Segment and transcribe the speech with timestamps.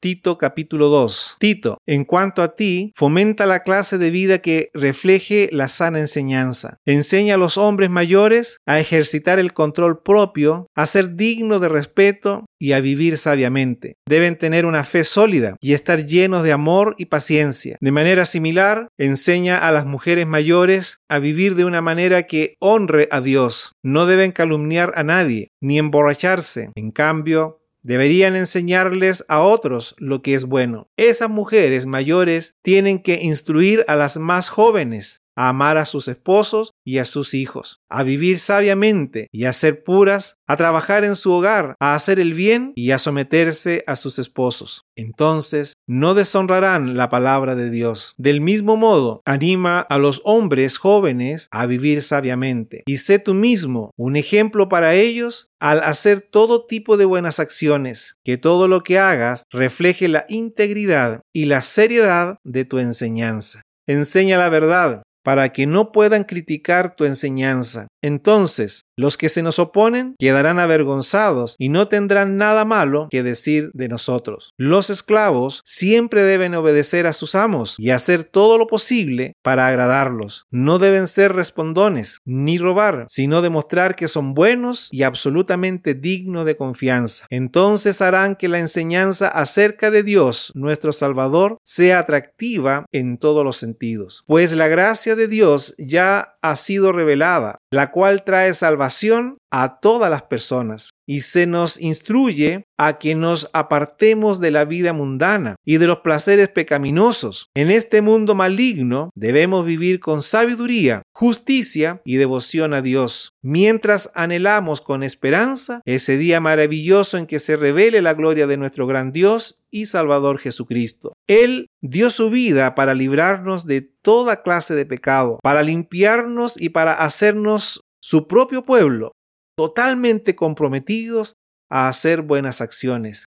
[0.00, 1.36] Tito capítulo 2.
[1.38, 6.78] Tito, en cuanto a ti, fomenta la clase de vida que refleje la sana enseñanza.
[6.86, 12.46] Enseña a los hombres mayores a ejercitar el control propio, a ser dignos de respeto
[12.58, 13.96] y a vivir sabiamente.
[14.08, 17.76] Deben tener una fe sólida y estar llenos de amor y paciencia.
[17.80, 23.06] De manera similar, enseña a las mujeres mayores a vivir de una manera que honre
[23.10, 23.72] a Dios.
[23.82, 26.70] No deben calumniar a nadie, ni emborracharse.
[26.74, 30.88] En cambio, Deberían enseñarles a otros lo que es bueno.
[30.96, 36.74] Esas mujeres mayores tienen que instruir a las más jóvenes a amar a sus esposos
[36.84, 41.32] y a sus hijos, a vivir sabiamente y a ser puras, a trabajar en su
[41.32, 44.82] hogar, a hacer el bien y a someterse a sus esposos.
[44.96, 48.14] Entonces no deshonrarán la palabra de Dios.
[48.18, 53.92] Del mismo modo, anima a los hombres jóvenes a vivir sabiamente y sé tú mismo
[53.96, 58.98] un ejemplo para ellos al hacer todo tipo de buenas acciones, que todo lo que
[58.98, 63.62] hagas refleje la integridad y la seriedad de tu enseñanza.
[63.86, 67.88] Enseña la verdad, para que no puedan criticar tu enseñanza.
[68.02, 73.70] Entonces, los que se nos oponen quedarán avergonzados y no tendrán nada malo que decir
[73.72, 74.52] de nosotros.
[74.56, 80.44] Los esclavos siempre deben obedecer a sus amos y hacer todo lo posible para agradarlos.
[80.50, 86.56] No deben ser respondones ni robar, sino demostrar que son buenos y absolutamente dignos de
[86.56, 87.26] confianza.
[87.30, 93.56] Entonces harán que la enseñanza acerca de Dios, nuestro Salvador, sea atractiva en todos los
[93.56, 94.22] sentidos.
[94.26, 94.68] Pues la
[95.16, 101.22] de Dios ya ha sido revelada, la cual trae salvación a todas las personas y
[101.22, 106.48] se nos instruye a que nos apartemos de la vida mundana y de los placeres
[106.48, 107.48] pecaminosos.
[107.54, 114.80] En este mundo maligno debemos vivir con sabiduría, justicia y devoción a Dios, mientras anhelamos
[114.80, 119.64] con esperanza ese día maravilloso en que se revele la gloria de nuestro gran Dios
[119.70, 121.12] y Salvador Jesucristo.
[121.26, 126.94] Él dio su vida para librarnos de toda clase de pecado, para limpiarnos y para
[126.94, 129.12] hacernos su propio pueblo,
[129.56, 131.34] totalmente comprometidos
[131.70, 133.26] a hacer buenas acciones.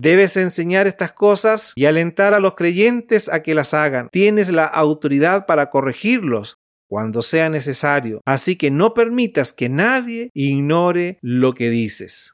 [0.00, 4.08] Debes enseñar estas cosas y alentar a los creyentes a que las hagan.
[4.10, 6.56] Tienes la autoridad para corregirlos
[6.88, 12.32] cuando sea necesario, así que no permitas que nadie ignore lo que dices.